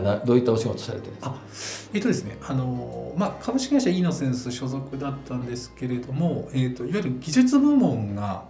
[0.00, 1.34] 今どういったお仕事されてるんですか？
[1.94, 8.44] えっとですねあの、まあ、株式会社イノセンス所属だったんですけれども、えっと、いわゆる技術部門が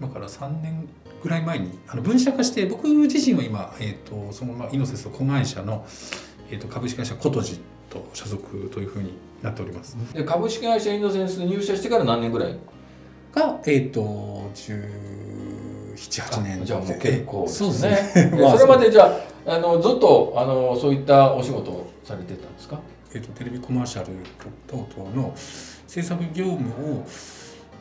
[0.00, 0.88] 今から3年
[1.22, 5.84] ぐらい前にあの分社化して僕自身は今、えっと、そのままイノセンスの子会社の、
[6.50, 7.60] えっと、株式会社コトジ
[7.90, 9.12] と所属というふうに
[9.42, 9.96] なっております。
[10.14, 12.56] で株式会社イノセンス入社してから何年ぐらい？
[13.34, 18.30] が、えっと1718年じゃあもう結構そうですね。
[18.32, 22.80] ねまあそれまでじゃああのずっとあのそういったお仕事をされてたんですか？
[23.14, 24.12] えっとテレビコマーシャル
[24.66, 27.04] 等々の制作業務を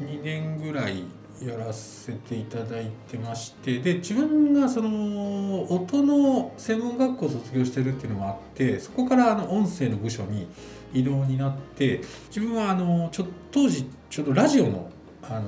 [0.02, 1.04] 2年ぐらい
[1.42, 10.48] やらせていただいてましてで自分がその音の専門学校を卒業してるっていうのもあってそこからあの音声の部署に
[10.94, 14.90] 異動になって自分はあのちょ当時ちょうどラジオの
[15.24, 15.42] あの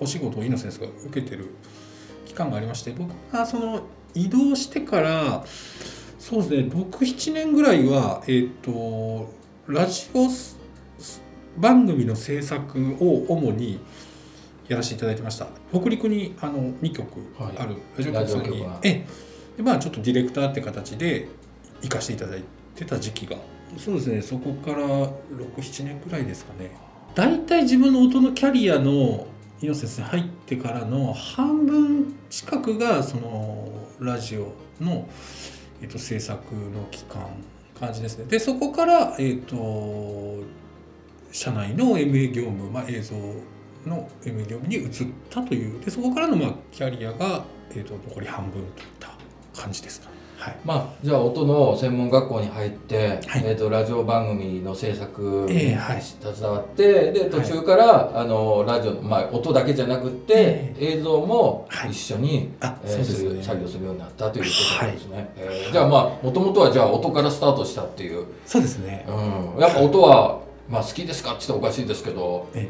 [0.00, 1.50] お仕事をイノセンスが受けてる
[2.26, 3.82] 期間がありまして僕がその
[4.14, 5.44] 移動してから
[6.18, 9.32] そうですね67年ぐらいはえっ、と
[9.66, 10.56] ラジオス
[11.56, 13.80] 番組の制作を主に
[14.68, 15.48] やらせていただいてました。
[15.72, 17.58] 北陸にあの2局はい。
[17.58, 17.76] ある。
[17.96, 18.80] ラジオ局さんに、は。
[18.82, 19.06] ええ。
[19.56, 21.28] でまあちょっとディレクターって形で
[21.82, 22.42] 行かせていただい
[22.74, 23.36] てた時期が。
[23.76, 24.22] そうですね。
[24.22, 26.70] そこから67年ぐらいですかね。
[27.14, 29.26] 大体自分の音のキャリアの
[29.60, 33.68] イノセンスに入ってからの半分近くがその
[34.04, 35.08] ラジオの、
[35.80, 37.28] えっと、制作の期間
[37.78, 40.42] 感じですねでそこから、えっと、
[41.32, 43.16] 社内の MA 業務、まあ、映像
[43.86, 44.90] の MA 業務に移っ
[45.30, 49.10] たというでそこからの、まあ、キャリアが、えっと、残り半分といった
[49.60, 50.21] 感じですかね。
[50.42, 50.56] はい。
[50.64, 53.42] まあじゃあ音の専門学校に入って、はい。
[53.44, 56.02] えー、とラジオ番組の制作にええはい。
[56.02, 61.90] 携わって、で途中から、あのラジオ、まあ、音だけじゃなくって、映像もはい。
[61.90, 64.50] 一緒に、あえー作業するようになったというこ
[64.80, 64.98] とで。
[64.98, 69.06] すね、えーじゃあまあもともとはじゃあ音からスタートしたっていう、そうですね。
[69.08, 72.68] うん、やっぱ音は、まあ、好きですかって言ったらおかしいですけどえ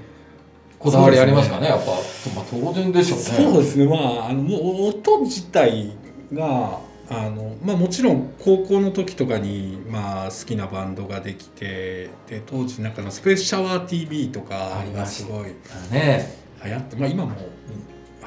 [0.78, 1.69] こだわりありますかね。
[1.69, 1.93] やっぱ、
[2.34, 3.25] まあ、当然でしょうね。
[3.25, 3.87] そうですね。
[3.87, 5.93] まああのもう音自体
[6.32, 6.78] が
[7.12, 15.25] あの、まあ、もちろん高校の時とかに、まあ、好きなバンドができてで当時なんかのスペースシャワー TV とかがす。
[15.25, 15.47] ごい
[15.91, 16.43] ね。
[16.65, 17.33] 流行って、まあ、今も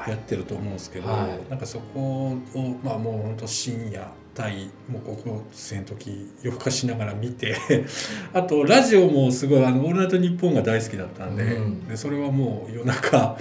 [0.06, 1.50] 流行ってると思うんですけど、はい。
[1.50, 4.06] なんかそこを、まあ、もう本当深夜
[4.38, 7.56] 帯もう高校生の時夜更かしながら見て
[8.34, 11.88] あとラジオもすごい「あのオールナイトニッポン」が大好きだったんで,、うん。
[11.88, 13.38] でそれはもう夜中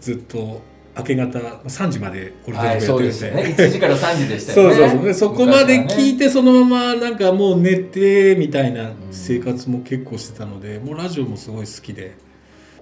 [0.00, 0.62] ずっと
[0.96, 3.12] 明け方3時までオールやってて、で。
[3.12, 3.54] すよね。
[3.56, 4.76] 1時から3時でしたそうよね。
[4.76, 12.16] そうそうでそこまで聞いててそのままなんかもう寝てみたいな生活も結構してたので、もうラジオもすごい好きで。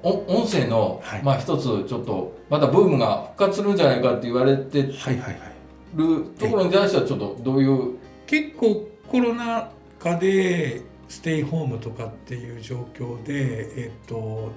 [0.03, 1.23] 音声の、はい。
[1.23, 6.39] まあ一つちょっとまたブームが復活するんじゃないかって言われてるはいはいはい。
[6.39, 7.97] ところに対してはちょっとどういう？
[8.27, 14.53] 結構コロナ禍でステイホームとかっていう状況で、えっと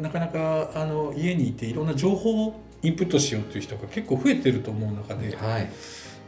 [0.00, 5.68] なかなかあの家にいていろんな情報をインプットしようっていう人が結構増えてると思う中ではい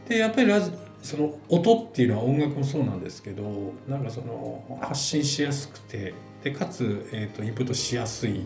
[0.07, 0.71] でやっぱりラジ
[1.01, 8.41] その音っていうのは音楽もそうなんですけどなんかその発信しやすくてでかつ、えっとインプットしやすい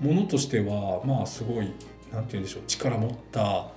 [0.00, 1.72] ものとしてはまあすごい
[2.12, 3.68] なんて言うんでしょう力持った、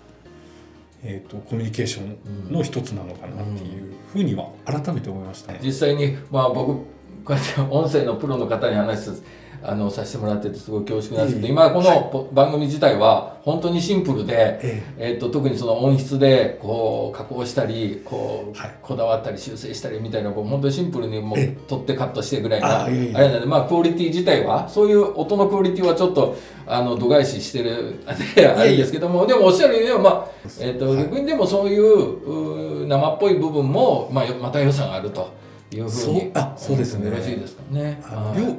[1.03, 5.59] えっとコミュニケーションの一つなのかなっていうふうには改めて思いましたね。
[5.63, 6.85] 実際にまあ僕
[7.23, 9.23] こうやって音声のプロの方に話す
[9.65, 11.53] あのさせてもらっててすごい恐縮なんですけど、ええ。
[11.53, 15.13] 今このポ番組自体は本当にシンプルで、ええ。
[15.13, 18.71] っと特にその音質でこう加工したりこう、はい。
[18.81, 26.35] こだわったり修正したりみたいなこう本当にシンプルにもうえ取ってカットしてぐらいなあれなんでまあクオリティ自体はそういう音のクオリティはちょっと
[26.67, 28.13] あの度外視してるあ
[28.63, 30.97] れですけどもでもおっしゃるようにはまあえっとはい。
[30.97, 35.31] 逆にでもそういうう生っぽい部分もまあまた良さがあると
[35.77, 38.01] いうふうそうにあそうですねよろしいですかね。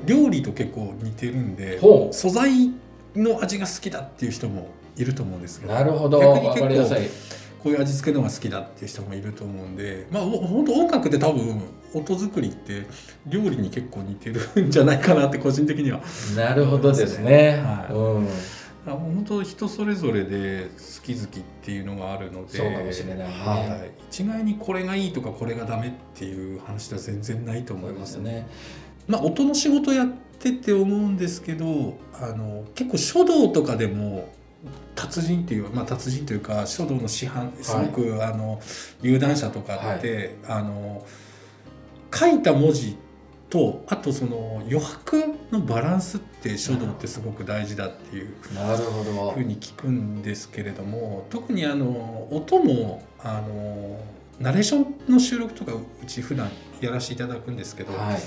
[0.06, 1.80] 料料理と結構似てるんで
[2.12, 2.70] 素材
[3.16, 6.96] の味が好きだっていう人もいると思うんですけどなるほど逆にわかりやすい。
[7.62, 11.62] こういう味付けのが好きだっていう人もいると思うんでまあお本当音楽って多分
[11.94, 12.82] 音作りって
[13.26, 16.02] 料理に結構似てるんじゃないかなって個人的には
[16.36, 17.62] なるほどですね。
[17.64, 18.30] はいうんあ
[18.92, 22.58] 本当人それぞれで好き好きっていうのがあるので。
[22.58, 23.24] そうかもしれないね。
[23.24, 28.24] はい、一概にこれがいいとかこれがダメっていう話では全然ないと思いますね。
[28.30, 28.46] ね。
[29.08, 30.08] まあ、音の仕事やっ
[30.38, 34.32] てて思うんですけどあの結構書道とかでも
[34.94, 38.60] 達人っていう、まあ、達人というか書道の師範すごく、あの
[39.02, 41.04] 有段者とかって、あの
[42.12, 42.96] 書いた文字
[43.54, 45.22] とあとその余白
[45.52, 48.54] のバランスって書道ってすごく大事だっていうふう。
[49.44, 54.00] に聞くんですけれども特にあの音もあの
[54.40, 54.78] ナレーショ
[55.08, 58.18] ンの収録とかうち普段やらせていただくんですけど、はい。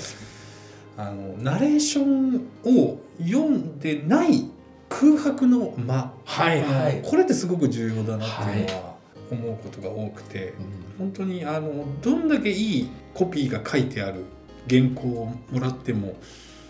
[0.96, 4.50] あのナレーションを読んでない
[4.88, 7.02] 空白の間、はいはい。
[7.04, 8.96] これってすごく重要だなっていうのは
[9.30, 10.54] 思うことが多くて、
[10.98, 14.24] 本当にあのどんだけいいコピーが書いてある
[14.70, 16.16] 原稿をもらっても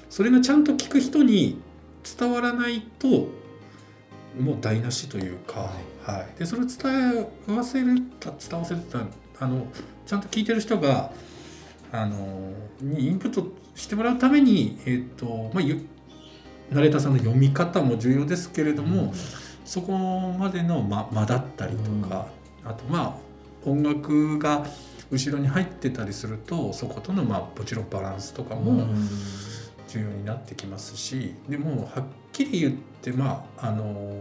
[0.10, 1.62] それがちゃんと聞く人に
[2.18, 3.30] 伝わらないと
[4.40, 5.72] もう台無しというか、
[6.04, 6.40] はい。
[6.40, 9.00] でそれを伝えわせるた伝わせるた
[9.40, 9.68] あの
[10.06, 11.12] ちゃんと聞いてる人が
[11.92, 15.86] あのにインプットしてもらうために、えっとまあ、ゆ
[16.72, 19.14] ナレーターさんの読み方も重要ですけれども、
[19.66, 19.98] そこ
[20.38, 22.28] までの間間だったりとか、
[22.66, 23.18] あとま
[23.66, 24.66] あ音楽が
[25.12, 28.88] 後ろに入ってたりするとそことのまあもちろんバランスとかも
[29.88, 34.20] 重要になってきますしでもはっきり言ってまああの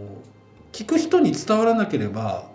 [0.72, 2.48] 聞く人に伝わらなければ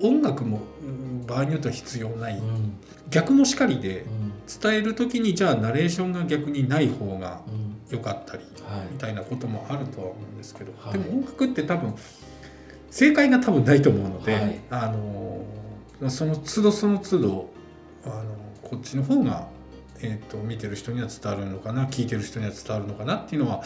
[0.00, 2.36] 音楽もうん場合によっては必要ない。
[2.36, 2.76] うん。
[3.10, 4.32] 逆もしかりでうん。
[4.60, 7.76] 伝える時にじゃあナレーションが逆にない方がうん。
[7.90, 8.92] 良かったりはい。
[8.92, 10.92] みたいなこともあるとは思うんですけど、はい。
[10.92, 11.94] でも音楽って多分
[12.90, 14.60] 正解が多分ないと思うので、はい。
[14.70, 14.94] あ
[16.00, 17.50] のその都度その都度
[18.06, 18.24] あの
[18.62, 19.46] こっちの方が、
[20.00, 23.58] えー、と見てる人には伝わるのかな聞いてる人には伝わるのかなっていうのは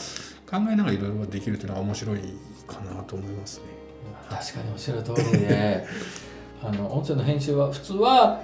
[0.48, 2.20] 考えながらいろいろできるっていうのは面白い
[2.66, 3.64] かなと思いますね。
[4.30, 5.86] 確かにおっしゃる通りで
[6.62, 8.40] あの音声の編集は普通は、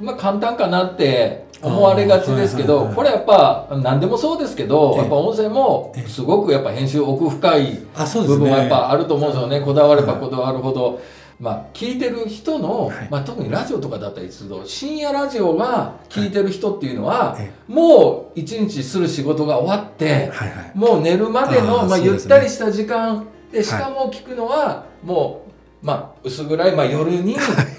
[0.00, 2.94] まあ、簡単かなって思われがちですけあーはいはいはい。
[2.94, 4.98] どこれやっぱ何でもそうですけどええ。
[5.02, 6.08] やっぱ音声もええ。
[6.08, 9.60] すごくやっぱ編集奥深いあそう部分はやっぱあると思うんですよね。
[9.60, 11.00] こだわればはいこだわるほど。
[11.42, 13.08] まあ、聞いてる人の、はい。
[13.10, 20.72] まあ、特にラジオとかだったりすると深夜ラジオが聞いてる人っていうのは、えもう一日する仕事が終わって、はいはい。
[20.72, 25.44] もう寝るまでのまあ、ゆったりした時間でしかも聞くのはも
[25.82, 27.36] う、まあ、薄暗い、まあ、夜に、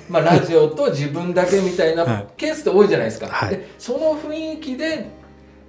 [0.10, 2.28] まあ、ラジオと自分だけみたいはない。
[2.36, 3.28] ケースって多いじゃないですか。
[3.28, 3.52] はい。
[3.52, 5.10] でその雰囲気で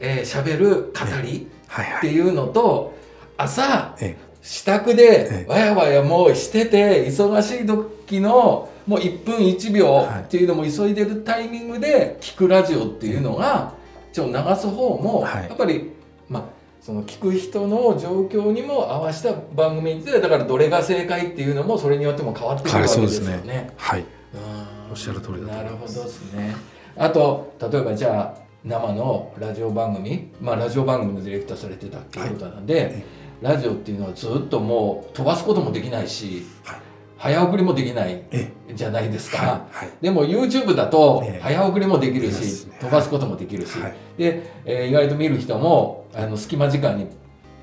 [0.00, 0.91] えー、喋る語
[1.23, 1.96] りはいはい。
[1.99, 2.93] っていうのと
[3.37, 5.50] 朝え支度でええ。
[5.50, 10.20] わやわやもうしてて忙しい時のもう1分1秒はい。
[10.20, 13.73] っていうのも急いでるタイミングで聞くラジオっていうのが
[14.12, 15.49] ちょっと流す方もはい。
[15.49, 15.91] やっぱり
[16.29, 16.44] まあ
[16.82, 23.73] その聞く人の状況にも合わせた番組でだからどれが正解っていうのもそれによっても変わってくるわけですよはいそうね。
[23.79, 24.00] はい。
[24.00, 24.91] うん。
[24.91, 26.55] おっしゃる通りなるほどですね。
[26.99, 33.05] あと例えばじゃあ生のラジオ番組まあラジオ番組のディレクターされてたっていうことなんで、え
[33.40, 36.81] ラジオっていうのはずっともう飛ばすこともできないし、はい。
[37.16, 39.38] 早送りもできないえじゃないですか。
[39.38, 39.90] はいはい。
[40.00, 41.40] でも YouTube だとええ。
[41.40, 43.94] 早送りもできるし、飛ばすこともできるし、はい。
[44.19, 47.06] で、えー意外と見る人もあの隙間時間に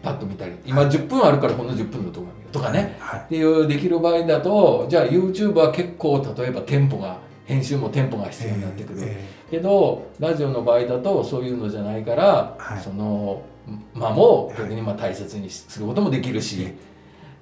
[0.01, 3.19] パッと見たり今10分あるからこの10分の動画見るとかね、はい。
[3.19, 9.25] っていうできる場合だとじゃあ YouTube は結構例えばテンポが編集もテンポが必要になってくる、え。
[9.51, 12.81] けどラジオの場合だとそういうのじゃないから、はい。
[12.81, 13.44] その
[13.93, 16.75] 間も逆にまあ大切にすることもできるし、え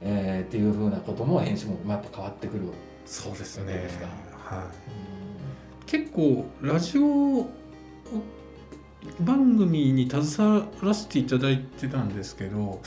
[0.01, 2.63] えーっていうふうなことも編集もまあやっぱ変わってくる。
[3.05, 3.73] そうですね。
[3.73, 4.65] そうですかはい。
[5.85, 7.47] 結構ラジオ
[9.21, 12.81] 番組に携わらせていただいてたんですけど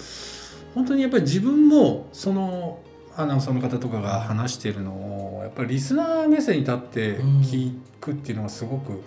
[0.75, 2.81] 本当にやっぱり自分もその
[3.17, 9.03] アナウンサーの方とかが話しているのをやっぱりリスナー目線に立って聞くっていうのがすごく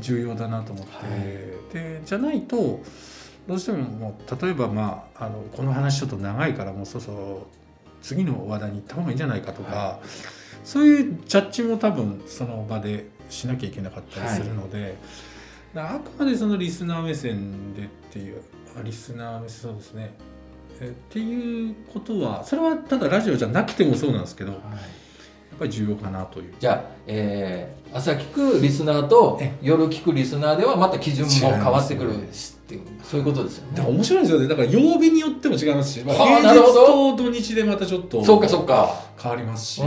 [0.00, 1.72] 重要だなと思って、はい。
[1.72, 2.80] でじゃないと
[3.46, 7.46] どうしてももう例えば、まあ、あのこの話ちょっと長いからもうそろそろ
[8.02, 10.00] 次の話題に行った方がいいんじゃないかとか、は
[10.64, 14.96] そういうジャッジも多分その場でしなきゃいけなかったりするので、
[15.74, 18.42] だからあくまでそのリスナー目線でっていう
[18.78, 20.14] あリスナー目線そうですね。
[20.80, 24.60] えっていうことはそれはただラジオじゃなくてもそうなんですけどやっ
[25.58, 26.54] ぱり重要かなという。
[26.58, 32.16] じゃあ、えー朝聞くリスナーとえ夜聞くリスナーではまた基準も変わってくるっ
[32.66, 33.96] ていうそういうことですよだからね。
[33.96, 38.92] 面白いんですよねだから曜日によっても違いますし、まあ、はあ平日と土日でまたちょっとそうかそうか。
[39.22, 39.86] 変わりますし、うん。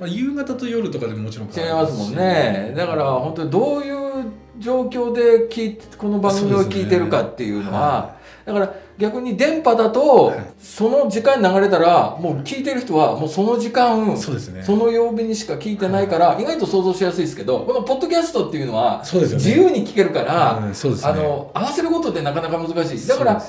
[0.00, 2.74] まあ、夕方と夜とかでももちろん違い変わりしますもんね。
[2.76, 4.24] だから本当にどういう
[4.58, 10.46] 状況で聞いてこの番組を聞いてるかっていうのは、だから逆に電波だと、はい。
[10.58, 14.62] その時間に流れたらもう聞いてる人はもうその時間そうですね。
[14.62, 21.10] その曜日にしか聞いてないから、意外と想像しやすいですけどこのポッドキャストっていうのはそうです自由に聞けるから、うんそうですね。
[21.10, 23.08] あの合わせることってなかなか難しい。
[23.08, 23.42] だから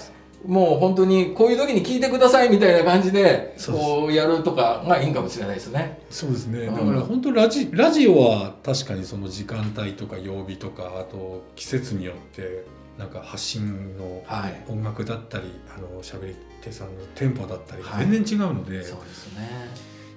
[0.46, 6.00] もう本当にこういう時に聞いてくださいみたいな感じでこうやるとかがいいんかもしれないですね。
[6.10, 6.76] そうですね、うん。
[6.76, 12.66] だから本当ラジラジオは確かにその時間帯とか曜日とかあと季節によって
[12.98, 14.64] なんか発信のはい。
[14.68, 15.46] 音楽だったり
[15.76, 18.08] あの喋り手さんのテンポだったりはい。
[18.08, 19.50] 全然違うので、やっそうですね。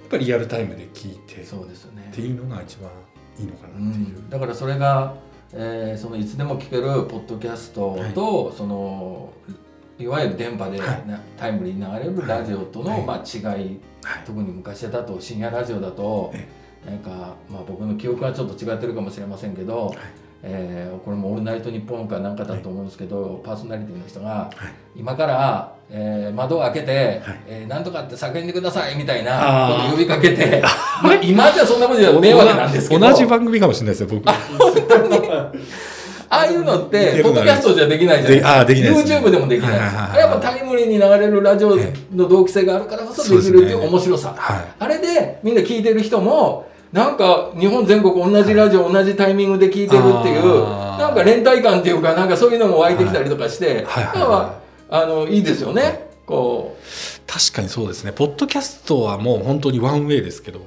[0.08, 2.10] ぱりリアルタイムで聞いてっそうですね。
[2.12, 2.20] て。
[2.20, 2.90] いうのが一番
[3.38, 5.14] いいのかうなっていう、ん、だからそれが、
[5.52, 9.32] えーそのいつでも聞けるポッドキャストと、その
[9.98, 11.06] いわゆる電波で、はい。
[11.08, 13.04] なタイムリーに流れるラジオとの、はい。
[13.04, 13.42] まあ、違い。
[13.42, 13.80] はい。
[14.24, 16.46] 特に昔だと深夜ラジオだとえ
[16.86, 19.92] なんか、まあ、僕の記憶はちょっと違ってるかもしれませんけど、
[20.42, 24.50] えーこれも「オールナイトニッポン」かなんかだと思うんですけど、パーソナリティの人がは
[24.96, 27.40] い今から、えー窓を開けて、はい。
[27.48, 30.62] えーなんとかって叫んでくださいみたいなことを呼びかけて
[31.02, 33.06] まあ今じゃそんなことじゃ迷惑なんですけど。
[33.08, 34.28] 同じ番組かもしれないですよ僕。
[36.28, 38.64] ああいうのっ似てポッドキャストじゃできないじゃないですか。
[38.64, 40.18] ででで YouTube でもできない。
[40.18, 44.34] やっぱタイムリーに流れるラジオの同期性があるからこそできるっていう面白さ。
[44.36, 44.64] はい。
[44.78, 50.64] あれでみんな聞いてる人も、なんか日本全国同じラジオ同じタイミングで聞いてるっていう、
[50.98, 56.06] なんか連帯感っていうか、なんかそういうのも湧いてきたりとかして、はいはいはいなんかあの、いいですよね。
[56.26, 56.76] こ
[57.26, 58.12] 確かにそうですね。
[58.12, 60.60] ポッドキャストはもう本当にワンウェイですけど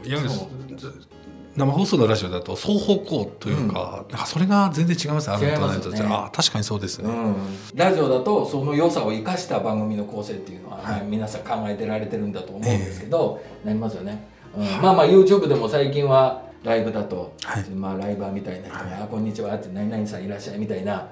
[1.55, 5.57] 生放送のラジオだと双方向というか,、なんかそれが全然違いますね。
[6.09, 7.35] あ確かにそうですう、ね、うん、
[7.75, 10.85] ラジオだとその良さを生かした番組の構成っていうのは、はい。
[10.85, 14.25] まあ皆さん考えてられてるんだと思うんですけど、なりますよね、
[14.55, 14.63] うん。
[14.81, 17.69] まあまあ YouTube でも最近はライブだと、はい。
[17.69, 19.03] まあ、ライバーみたいな人が「はい。
[19.03, 21.07] あこんにちは」って「何々さんいらっしゃい」みたいな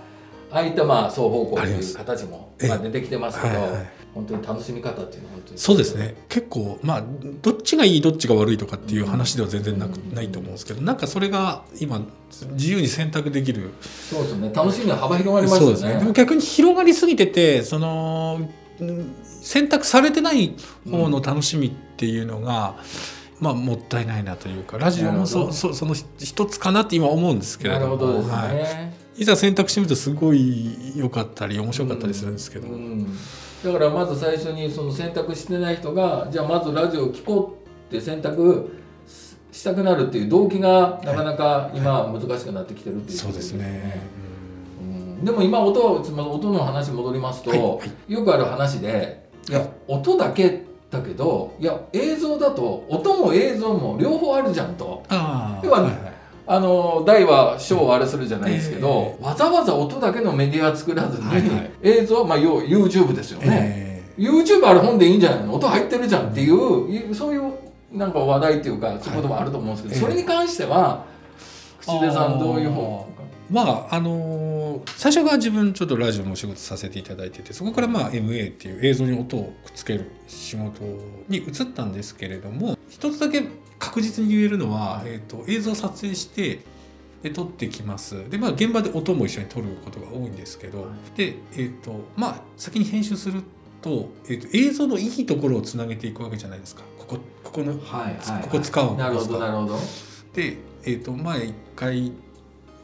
[0.52, 2.70] ああいったまあ双方向という形もええ。
[2.70, 3.88] まあ出てきてますけど、はいはい。
[4.14, 5.60] 本当に楽しみ方っていうのは本当に。
[5.60, 6.16] そうですね。
[6.28, 7.04] 結構まあ
[7.42, 10.16] どっちがいいどっちが悪いとかっていう話では全然なく、うん。
[10.16, 12.02] ないと思うんですけどなんかそれが今
[12.54, 13.72] 自由に選択できる。
[14.10, 14.52] そうですね。
[14.54, 16.00] 楽しみは幅広がりますよそうですね。
[16.00, 18.40] でも逆に広がりすぎててその
[18.80, 20.56] うん選択されてない
[20.90, 22.76] 方の楽しみっていうのが、
[23.40, 33.08] まあもったいないなというかラジオもそそその一つかなって今思うんですけれなどもどね、はい、いざ選択してみるとすごい良かったり面白かったりするんですけど、うん。
[33.64, 38.76] だからまず最初にその選択してない人がじゃあまずラジオを聴こうって選択
[39.52, 44.02] したくなるっていう動機がなかなか今難しくなってきてるっていうことそうですね。
[44.82, 45.26] うん。
[45.26, 47.60] でも今音つまり音の話戻りますと、はい。
[47.60, 48.14] はい。
[48.14, 55.04] よくある話でいや音だけだけどいや映像だと音も映像も両方あるじゃんと。
[55.10, 55.18] 要
[55.72, 56.14] ははいはい。
[56.50, 61.72] あの大は小をあれするじゃないですけど、えわざわざ音だけのメディア作らずに、はいはい。
[61.84, 65.56] 映像は、まあ、要 YouTube ですよね、え YouTube ある本でいいんじゃないの？
[65.56, 67.52] 音入ってるじゃんっていう、いそういう
[67.92, 71.04] なんか話題っていうかそういうこともあると思うんですけど、はいそれに関しては
[71.82, 73.17] 口出さんどういう方ー
[73.50, 80.84] まああのー最初が自分ちょっとラジオのお仕事させていただいててそこからまあ MA っていう映像に音をくっつける仕事
[81.28, 83.44] に移ったんですけれども一つだけ
[83.80, 86.60] 確実に言えるのは、えー、と映像を撮影して
[87.24, 88.30] で撮ってきます。
[88.30, 93.42] でまあ現場で音も一緒に撮ることが多いんですけど、はいでえっ、とまあ先に編集する
[93.82, 96.84] と,、えー、と映像のいいところをつなげていくわけじゃないですか。
[97.00, 99.80] ここここの、はいはいここ使うんなるほどなるほど。
[100.34, 102.12] で、えー、と前一回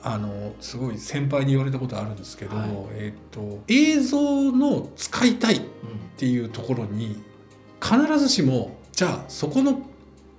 [0.05, 2.69] あのすごい先輩に言われたことあるんですけど、はい。
[2.91, 5.62] えー、と映像の使いたいっ
[6.17, 7.24] ていうところに
[7.81, 9.81] 必ずしもじゃあそこの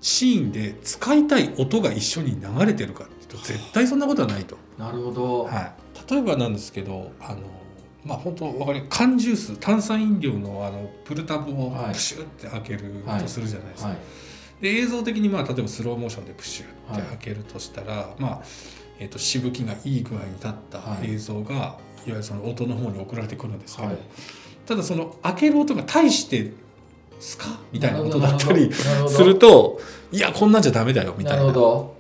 [0.01, 4.59] シーンで使いたい音が一緒に流れてるかっていうと絶対そんなことはないと。
[4.79, 7.41] なるほど、はい、例えばなんですけどあの
[8.05, 11.95] まあ本当わかる缶ジュース炭酸飲料のあのプルタブをはい。
[11.95, 13.89] プシュって開けるはいとするじゃないですか。
[13.89, 13.99] はい。
[14.61, 18.43] で映像的にまあ例えばスローモーションでプシュって開けるとしたら、まあ
[18.99, 21.11] えー、としぶきがいい具合に立ったはい。
[21.11, 23.99] 映像が、い、わゆるその音の方に送られてくるんですけど、はい。
[24.67, 26.53] ただその開ける音が大して
[27.21, 29.79] 「スカ」みたいな音だったりすると
[30.11, 31.43] いやこんなんじゃダメだよみたな。
[31.43, 31.53] いな。
[31.53, 31.95] ど。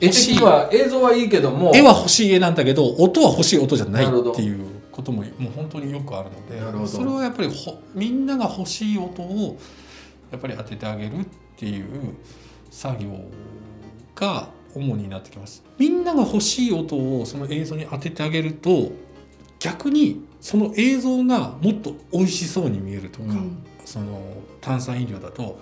[0.00, 0.08] 絵
[0.40, 9.58] は映像はいいけども絵は欲しい絵なんだけど音は欲しい音じゃないっていうことももう本当によくあるのでそれはやっぱりほみんなが欲しい音を
[10.30, 11.26] やっぱり当ててあげるっ
[11.56, 12.14] ていう
[12.70, 13.10] 作業
[14.14, 15.64] が主になってきます。
[15.78, 18.92] みんなが欲しい音をその映像に当ててあげると
[19.58, 23.58] 逆にその映像がもっと美味しそうに見えるとか、うん。
[23.84, 24.20] その
[24.60, 25.52] 炭酸飲料だとはい。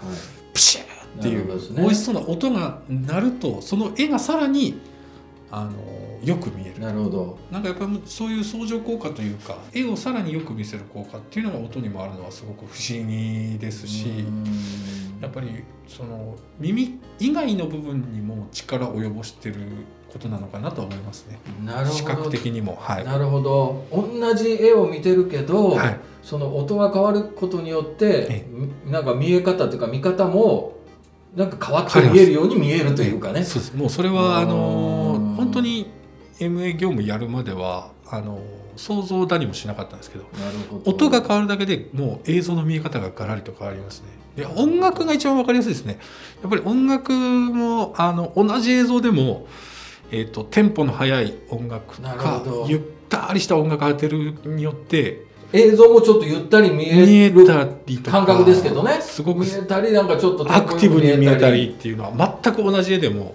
[0.52, 1.46] プシューっていう
[1.76, 4.80] 美味しそうな音が鳴るとその絵がさらに
[5.50, 5.72] あの
[6.24, 6.80] よく見える。
[6.80, 7.38] なるほど。
[7.50, 19.56] なんかやっぱりそういう相乗効果というか絵をさらによく見せる効果っていうのが音にもあるのはすごく不思議ですしうんやっぱりその耳以外の部分にも力を及ぼしてる
[20.12, 21.38] ことなのかなとは思いますね。
[21.64, 21.96] なるほど。
[21.96, 22.76] 視覚的にも。
[22.80, 23.84] はい、なるほど。
[23.92, 26.00] 同じ絵を見てるけど、はい。
[26.22, 28.46] その音が変わることによって
[28.84, 30.74] なんか見え方というか見方も
[31.36, 33.44] なんか変わって見えるように見えるというかね。
[33.44, 33.76] そうです。
[33.76, 35.86] もうそれはあのうん本当に
[36.40, 38.40] MA 業務やるまではあの
[38.76, 40.24] 想像だにもしなかったんですけど
[40.84, 44.08] 音が変わるだけでもう映像の見え方がガラリと変わりますね。
[44.36, 45.98] で音楽が一番わかりやすいですね。
[46.42, 49.46] やっぱり音楽もあの同じ映像でも
[50.10, 59.00] えー、とテンポの速い音楽かゆったりした音楽が当てるによって映像もちょっとゆったり見見ええる感覚ですけどね。
[59.00, 63.34] すごく見えたりなんかちょっとアクティブに見えたりっていうのは全く同じ絵でも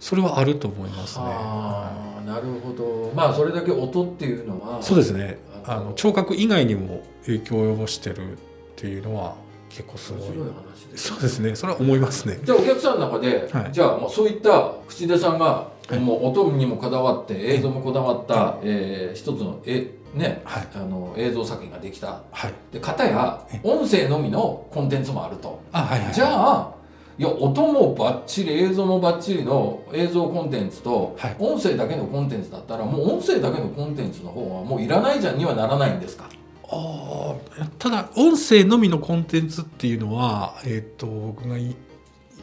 [0.00, 2.15] それはあると思いますね。
[2.26, 3.12] なるほど。
[3.14, 5.38] まあそれだけ音っていうのはそうですね。
[5.64, 8.36] あの聴覚以外にも影響を及ぼしてるっ
[8.76, 9.36] ていうのは
[9.68, 10.28] 結構すごい。
[10.28, 11.54] 話ですそうですね。
[11.54, 12.38] それは思いますね。
[12.42, 13.72] じゃあお客さんの中で、はい。
[13.72, 15.94] じゃあもうそういった口出さんが、い。
[15.98, 20.68] もう音にもこだわって映像もこだわった、えー一つのえねはい。
[20.74, 22.22] あの映像作品ができた。
[22.32, 22.52] はい。
[22.72, 23.60] で片やえ。
[23.62, 25.60] 音声のみのコンテンツもあると。
[25.72, 26.14] あはいはい。
[26.14, 26.76] じゃあ
[27.18, 31.36] いや音もバッチリ映像もバッチリの映像コンテンツと、はい。
[31.38, 36.28] 音声だけのコンテンツだったらもう音声だけのコンテンツの方はもういらないじゃんにはならないんですか？
[36.68, 41.76] あーただ音声のみのコンテンツっていうのは、えー、と僕がいい,、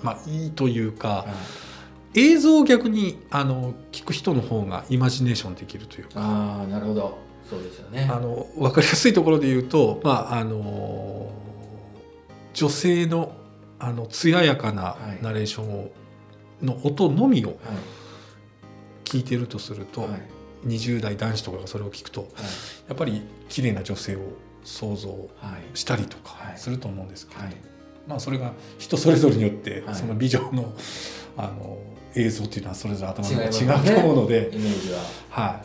[0.01, 1.25] まあ、いいというか
[2.15, 6.11] 映像を逆にあの聞く人の方がイマジネーションできるというか。
[6.15, 7.17] ああなるほど。
[7.47, 8.09] そうですよね。
[8.09, 11.29] あの分かりやすいところで言うと、まあ、あの
[12.53, 13.33] 女性の
[13.83, 15.23] あの艶やかなはい。
[15.23, 15.91] ナレーションを
[16.61, 17.57] の音のみをはい。
[19.03, 20.11] 聞いてるとすると、はい。
[20.11, 20.21] はい
[20.63, 22.29] 20代男子とかがそれを聞くと
[22.87, 24.19] やっぱり綺麗な女性を
[24.63, 25.17] 想像は
[25.73, 25.77] い。
[25.77, 26.57] したりとかはい。
[26.57, 27.55] すると思うんですけど、はい。
[28.07, 29.95] まあそれが人それぞれによって、はい。
[29.95, 30.73] そのビジョンの
[31.35, 31.77] あの
[32.15, 34.99] 映像っていうのはそれぞれ頭の違うと思うので、イメージは。
[35.29, 35.61] は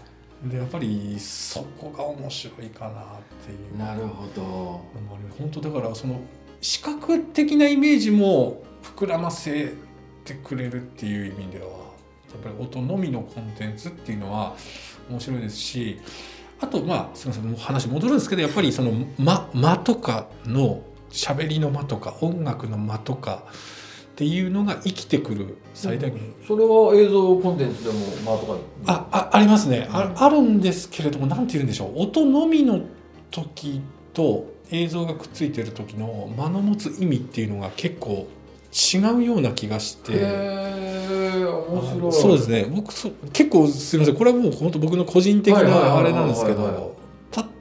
[0.47, 3.05] い、でやっぱりそこが面白いかなっ
[3.47, 3.79] ていう。
[3.79, 4.43] なるほど。
[5.39, 6.21] 本当だからその
[6.61, 8.63] 視覚的なイメージも
[8.97, 9.75] 膨らませ
[10.25, 11.75] てくれるっていう意味ではや
[12.39, 14.57] っぱり音のみのコンテンツっていうのは
[15.09, 16.01] 面白いですし
[16.61, 23.45] あとまあすみませんもう話戻るんですけどやっぱりその間間とかの喋りの間とか音楽の間とか
[24.13, 30.21] っていうのが生きてくる最大限、それは映像コンテンツでもまあとかああありますね、あうん。
[30.21, 31.93] あるんですけれども何て言うんでしょう。
[32.03, 32.81] 音のみの
[33.31, 33.81] 時
[34.13, 38.29] と映像がくっついてる時の間の持つ意味っていうのが結構
[38.71, 40.13] 違うような気がして。
[40.13, 42.13] 面白い。
[42.13, 42.67] そうですね。
[42.71, 44.17] 僕そ結構すみません。
[44.17, 46.97] これはもう本当僕の個人的なあれなんですけど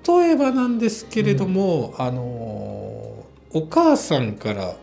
[0.07, 4.75] 例えばなんですけれども、あのお母さんから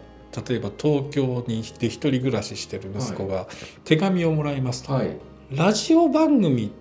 [0.48, 3.46] 例えば東京にで一人暮らししてる息子が
[3.84, 5.16] 手紙をもらいますと、はい。
[5.50, 6.72] ラジオ番組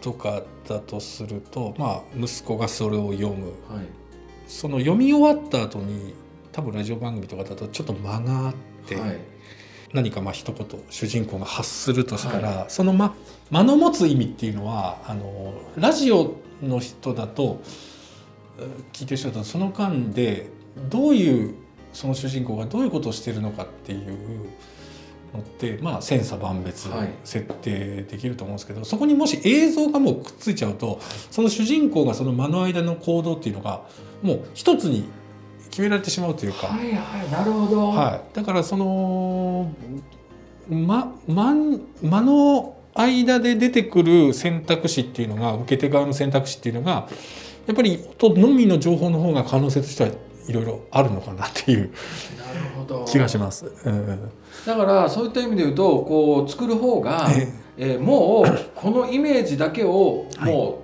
[0.00, 3.52] とかだとすると、まあ、息子がそれを読む。
[3.68, 4.01] はい
[4.46, 6.14] その読み終わった後に
[6.52, 8.54] 多分ラジオ番組とかだとちょっと間があっ
[8.86, 9.18] て、はい。
[9.92, 13.14] 何かまあ一言主人公が発するとしたら、はその間
[13.50, 17.60] 間の持つ意味っていうのはあのラジオの人だと
[18.58, 20.48] えー聞いてる人だとその間で
[20.88, 21.54] どういう
[21.92, 24.48] その主人公がどういうことをしてるのかっていう
[25.34, 27.08] のってまあ千差万別はい。
[27.24, 33.82] 設定できると思うんですけど、そこにもし映像がもうくっついちゃうとその主人公がその間の間の行動っていうのが
[34.22, 35.04] もう一つに
[35.70, 36.68] 決められてしまうというか。
[36.68, 37.88] はいはいなるほど。
[37.88, 39.72] はい、だからその
[40.68, 41.54] ま間
[42.02, 47.08] 間の間で出てくる選択肢っていうのが受け手側の選択肢っていうのが
[47.66, 50.10] やっぱり音のみの情報の方が可能性としては
[50.48, 51.92] いろいろあるのかなっていう
[53.06, 53.66] 気がします。
[53.84, 54.30] うん
[54.66, 57.96] だからそういった意味で言うとこう作る方が、ええ。
[57.96, 60.52] ーもうこのイメージだけをはい。
[60.52, 60.82] もう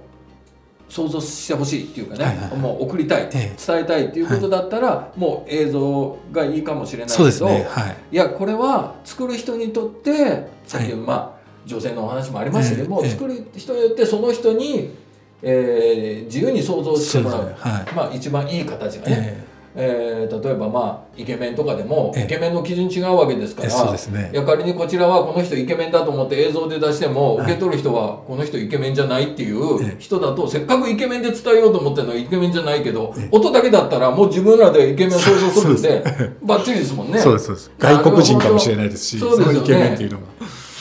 [0.89, 2.59] 想像してほしいっていうかね、はいはいはい。
[2.59, 7.67] もう送りたい、え伝えたいっていうことだったら、もう映像がいいかもしれないけどね。
[7.69, 7.97] はい。
[8.11, 13.11] いやこれは作る人にとってさっき、はいまあ女性のお話もありましたけども、ええ。
[13.11, 14.95] 作る人によってその人に、
[15.43, 17.55] えー自由に想像してもらう。
[17.59, 17.95] はい。
[17.95, 24.37] まあ一番いい形がね、ええー例えばまあイケメンとかでも、ええイケメンの基準違うわけですからえそうですねい。
[24.37, 36.03] や仮にこちらはこの人イケメンだと思って映像で出しても、はい受け取る人はこの人イケメンじゃないっていうええ人だとせっかくイケメンで伝えようと思ってるのはイケメンじゃないけど、ええ音だけだったらもう自分らでイケメンを想像するんで
[36.43, 37.19] バッチリですもんね。
[37.19, 37.71] そうですそうです。
[37.79, 40.25] 外国人かもしれないですし、そうですよねのイケメンっていうのが。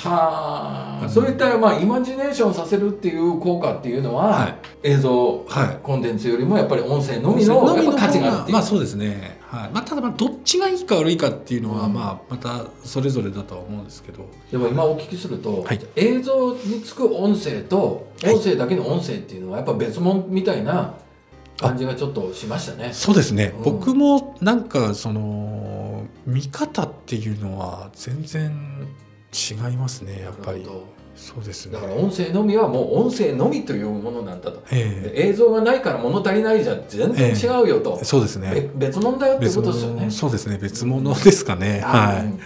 [0.04, 7.62] はあ、うんそういったまあイマジネーションさせるっていう効果っていうのは、はい映像、はいコンテンツよりもやっぱり音声のみの
[7.96, 8.54] 価値があるっていう。
[8.54, 9.38] まあそうですね。
[9.48, 9.70] はい。
[9.72, 14.26] まあただまあどっちがいいか悪いかっていうのは、うんまあまたそれぞれだとは思うんですけど。
[14.52, 20.96] でも今お聞きすると、はい映像につく音声とはい音声だけの音声っていうのはやっぱ別物みたいな
[21.60, 22.92] 感じがちょっとしましたね。
[22.94, 28.88] そうですね、うん僕もなんかその見方っていうのは全然
[29.34, 30.66] 違いますねやっぱり。
[31.16, 31.72] そうですね。
[31.72, 34.62] どだから音声のみはもう音声のみというものなんだと。
[34.72, 37.98] えで映像がないから物足りないじゃ全然違うよと。
[38.00, 38.06] え。
[38.06, 40.02] そうですべね別物だよってことですよね。
[40.02, 40.12] 物。
[40.12, 40.60] そうですね。
[40.62, 42.40] 別物ですかね、はうん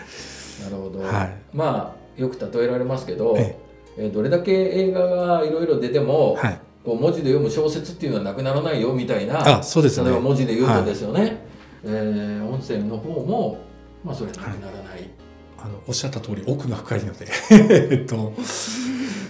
[0.63, 1.01] なるほど。
[1.01, 1.37] はい。
[1.53, 3.57] まあよく例えられますけど、え
[3.97, 4.07] え。
[4.07, 6.59] ーどれだけ映画がいろいろ出ても、はい。
[6.83, 10.05] こう文字で読む小説っていうのはなくならないよみたいなあそうですね。
[10.07, 11.37] 例えば文字で言うとですよね、
[11.83, 13.59] えー音声の方も、
[14.03, 15.09] まあ、それなくならない、
[15.63, 17.27] あのおっしゃった通り奥が深いので
[17.91, 18.33] えっと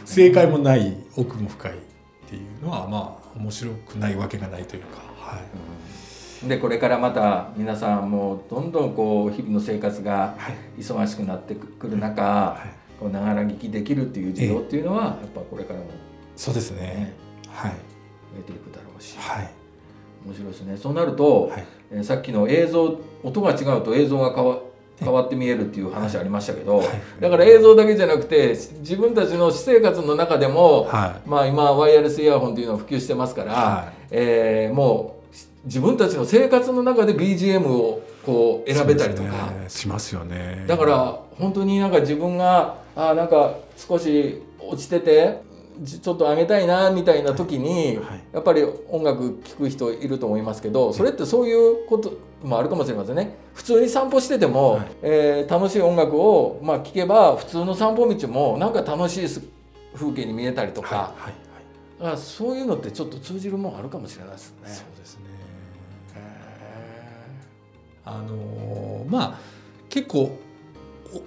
[0.05, 1.75] 正解もない奥も深いっ
[2.29, 5.39] ていうのはまあ面白くないわけがないというか、は
[6.45, 10.71] い、でこれからまた皆さんもどんどんこう日々の生活がはい。
[10.81, 15.85] 忙しくなってくる中、はい、こうながら聞きできるっていう需要っていうのは、やっぱこれからも、
[16.35, 16.81] そうですね。
[16.81, 17.13] ね、
[17.47, 17.71] はい。
[17.71, 17.77] 増
[18.39, 19.51] えていくだろうし、はい。
[20.25, 20.77] 面白いですね。
[20.77, 21.65] そうなると、はい。
[21.91, 24.59] えーさっきの映像音が違うと映像が変わ
[24.99, 26.87] 変わって見えるっていう話ありましたけど、はい。
[27.19, 31.29] だから映像だけじゃなくて自分たちの私生活の中でも、はい。
[31.29, 34.07] まあ今ワイヤレスイヤホンっていうのが普及してますから、はい。
[34.11, 35.21] えーもう
[35.63, 39.65] 自分たちの生活の中で BGM をこう選べたりとか、ね。
[39.67, 40.65] しますよね。
[40.67, 45.41] だから本当になんか自分があーなんか少し落ちてて
[45.81, 48.21] じちょっと上げたいなみたいな時に、はい。
[48.33, 53.35] やっぱり音楽聴く人いると思いますけどそれってそういうこともあるかもしれませんね。
[53.53, 54.87] 普通に散歩してても、はい。
[55.01, 59.41] えー楽しい音楽を、まあ、聴けば普通の散歩道もなんか楽しいす
[59.93, 61.33] 風景に見えたりとか、はいはいはい。
[61.99, 64.55] だからそういうのってちょっと通じるもんあるかもしれないですね。
[64.65, 65.21] そうですね。
[66.15, 66.19] へ
[68.05, 69.39] あのーまあ
[69.89, 70.37] 結構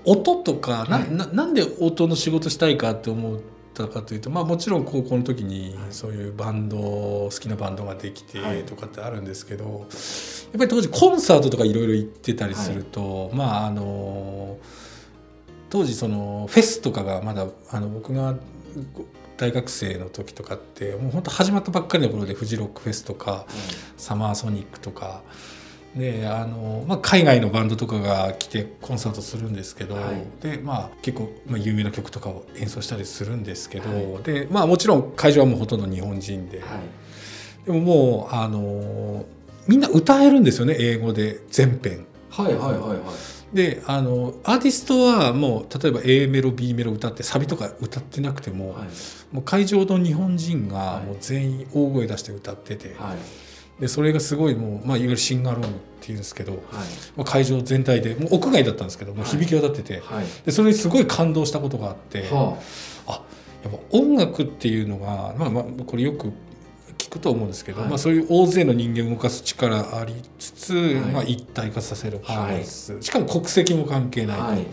[0.07, 3.38] お音とかな,、ななんで音の仕事したいかって思っ
[3.75, 8.65] たかというと、まあ、もちろん高校の時にそういうバンド好きなバンドができてはい。
[8.65, 14.59] とかってあるんですけど、やっぱり当時コンサートとかいろいろ行ってたりすると、まああの
[15.71, 18.37] 当時そのフェスとかがまだあの僕が
[19.37, 23.47] 大学生の時とかってもう本当始まったばっかりの頃でフジロックフェスとか
[23.97, 25.23] サマーソニックとか
[25.96, 30.24] であの、まあ、海外のバンドとかが来てコンサートするんですけど、はい。
[30.42, 34.22] でまあ、結構、まあ、有名な曲とかを演奏したりするんですけど、はい。
[34.24, 37.66] でまあ、もちろん会場はもうほとんど日本人で、はい。
[37.66, 39.24] でももうあの
[39.68, 42.07] みんな歌えるんですよね英語で全編。
[42.28, 43.57] はいはいはいはい。
[43.57, 48.88] であのアーティストはもう例えば A メロ B メロ歌ってサビとか歌ってなくても,、はい。
[49.33, 51.07] もう会場の日本人がはい。
[51.07, 53.16] もう全員大声出して歌ってて、はい
[53.81, 56.63] でそれがすごいもう、まあ、いわゆるシンガロームっていうんですけど、はい。
[57.17, 60.27] まあ、会場全体でもう屋外だったんですけどもう響き渡ってて、はい。
[60.45, 62.59] でそれにすごい感動したことがあって、は
[63.65, 66.33] やっぱ音楽っていうのが、まあ、まあこれよく
[66.99, 67.89] 聞くと思うんですけど、はい。
[67.89, 70.95] まあ、そういう大勢の人間を動かす力ありつつ、い。
[70.97, 74.67] まあ、一体化させるパフォーマンス、しかも国籍も関係ないと、あはい。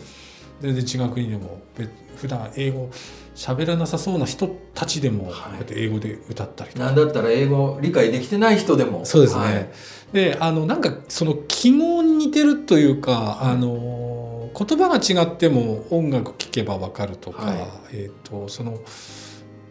[0.61, 2.89] 全然違う国でも別普段英語
[3.35, 6.85] 喋らなさそうな人たちでも、こうやって英語で歌ったりとか。
[6.85, 9.05] なんだったら英語理解できてない人でも。
[9.05, 9.41] そうですね。
[9.41, 9.69] はい。
[10.13, 13.53] で、あのなんかその記号に似てるというか、はい。
[13.53, 17.57] あの言葉が違っても音楽聴けばわかるとか、はい。
[17.93, 18.79] えっ、とその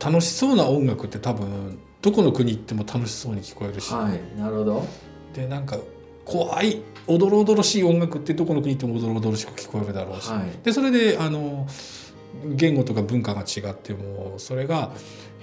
[0.03, 4.39] 楽しそうな音楽って多分どこの国行っても楽しそうに聞こえるし、はい。
[4.39, 4.87] なるほど。
[5.35, 5.79] でなんか
[6.25, 10.65] 怖いおどろおどろしい音楽ってどこの国行ってもおどろおどろしく聞こえるだろうし、はい。
[10.65, 11.67] でそれであの
[12.45, 14.93] 言語とか文化が違ってもそれが、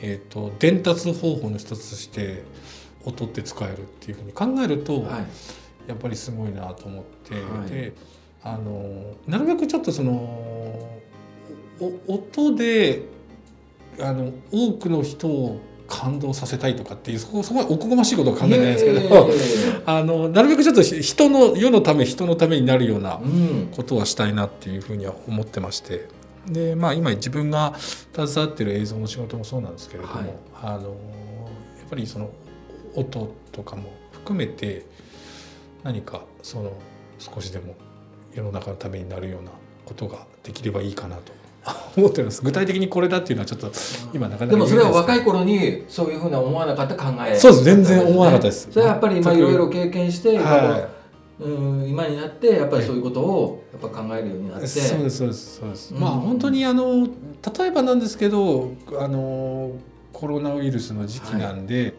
[0.01, 2.43] えー、と伝達方法の一つとして
[3.05, 5.25] 音って使えるっていうふうに考えると、はい。
[5.87, 7.69] やっぱりすごいなと思って、はい。
[7.69, 7.93] で
[8.43, 10.11] あのなるべくちょっとその
[11.79, 13.03] お音で
[13.99, 19.29] あの多くの人を感動させたいとかっていうそこそこはおこがましいことは考えてないんですけど、
[19.85, 23.69] あのなるべくちょっと人の世のため人のためになるようなうん。
[23.73, 26.05] ことはしたいなっていうふうには思ってまして
[26.47, 30.29] でまあ今自分が携わってる映像の仕事もそうなんですけれども、はい。
[30.63, 30.93] あのや
[31.85, 32.31] っぱりその
[32.95, 34.85] 音とかも含めて
[35.83, 36.73] 何かその
[37.19, 37.75] 少しでも
[38.33, 39.51] 世の中のためになるような
[39.85, 41.33] ことができればいいかなと
[41.97, 42.41] 思ってます。
[42.41, 43.71] 具体的にこれだっていうのはちょっと
[44.13, 47.37] 今なかなかでもそれは若いい頃にそういうふうな思わなかった考え。
[47.37, 47.63] そうです。
[47.63, 48.69] 全然思わなかったです。
[48.71, 50.87] それはやっぱり今いろいろ経験して、は
[51.39, 51.47] う
[51.83, 56.01] ん今になってやっぱりそういうことをやっぱ考えるようになって、いそうですそうですそうです、うん。
[56.01, 59.73] まあ本当にあの例えばなんですけどあの
[60.13, 61.93] コロナウイルスの時期なんで、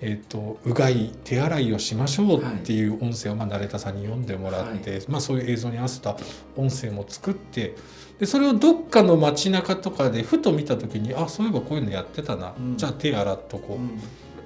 [0.00, 6.16] えっ、とうがい手洗いをしましょうっていう音声をまあナレーターさんに読んでもらって、まあそういう映像に合わせた
[6.56, 7.74] 音声も作って
[8.18, 12.76] でそれをどっかの街中とかでふと見た時にあそういえばこういうのやってたな、うん。
[12.78, 13.76] じゃあ手洗っとこう。
[13.76, 14.00] っうん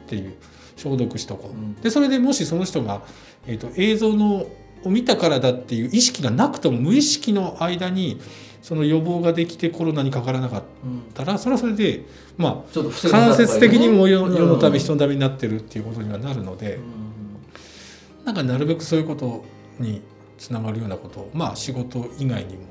[0.07, 0.35] ていう
[0.77, 1.75] 消毒しとこう、うん。
[1.77, 3.03] でそれでもしその人が、
[3.47, 4.47] えー、と映像の
[4.85, 8.21] を見たからだっていう意識がなくとも無意識の間に
[8.61, 11.03] その予防ができてコロナにかからなかっうん。
[11.15, 12.05] たらそれはそれで
[12.37, 18.25] まあ間接的にも世のため人のためになってるっていうことにはなるので、うん。
[18.25, 19.45] なんかなるべくそういうこと
[19.79, 20.03] に
[20.39, 22.63] つながるようなことをまあ仕事以外にも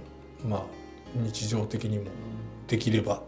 [0.48, 0.64] まあ
[1.16, 2.06] 日常的にも
[2.68, 3.22] できれば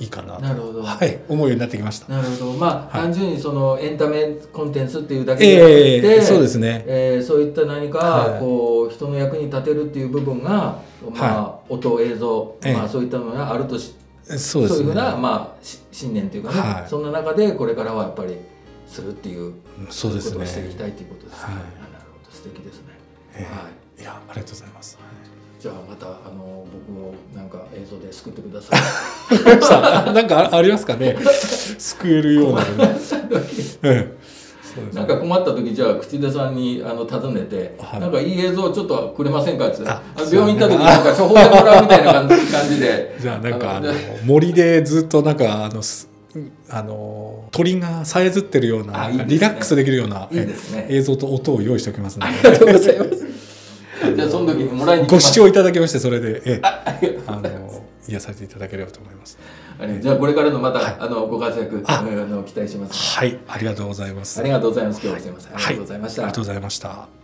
[0.00, 0.40] いいかなと。
[0.40, 0.82] なるほど。
[0.82, 2.12] はい、思うようになってきました。
[2.12, 2.52] なるほど。
[2.54, 3.06] まあ、はい。
[3.06, 6.84] 単純にそのエンタメコンテンツっていうだけじゃなくて、ええそうですね。
[6.86, 8.40] えーそういった何か、はい。
[8.40, 12.74] こう人の役に立てるっていう部分が、まあ音映像、ええ。
[12.74, 14.80] まあ、そういったのがあるとしそうですね。
[14.80, 16.88] いうふうな、まあ、し信念というかね、はい。
[16.88, 18.36] そんな中でこれからはやっぱり
[18.86, 19.54] するっていう
[19.90, 20.32] そうですね。
[20.32, 21.44] ことをしていきたいということですね。
[21.44, 21.54] はい。
[21.54, 21.64] なる
[22.12, 22.34] ほど。
[22.34, 22.84] 素敵ですね。
[23.34, 23.54] ええ。
[23.54, 24.02] はい。
[24.02, 24.98] いや、ありがとうございます。
[25.60, 30.10] じゃあまたあの僕をなんか映像で救ってください。
[30.14, 31.18] なんかあありますかね？
[31.78, 32.62] 救えるような。
[33.92, 34.12] ね。
[34.94, 38.00] なんか困った時じゃあ口出さんにあの尋ねて、はい。
[38.00, 39.82] なんかいい映像ちょっとくれませんかって。
[40.34, 42.28] 病院行った時になんか処方でもらうみたいな感
[42.66, 43.16] じで。
[43.20, 43.92] じゃあなんかあの
[44.24, 46.08] 森でずっとなんかあのす
[46.70, 49.26] あの鳥がさえずってるようなね。
[49.28, 53.19] リラックスできるようなねえ映像と音を用意しておきますのあでりがとうございます。
[54.14, 57.40] じゃあその時にもらいに来ご視聴いただきましてそれでええあ。
[57.40, 59.38] の癒されていただければと思います
[60.00, 63.16] じゃあこれからのまた、はいあのご活躍ああの期待します。
[63.16, 65.00] はいありがとうございますありがとうございます。
[65.02, 65.54] 今日はすみません。
[65.54, 66.22] ありがはいとうございました。
[66.22, 67.19] ありがとうございました